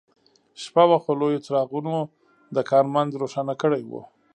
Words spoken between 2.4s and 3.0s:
د کان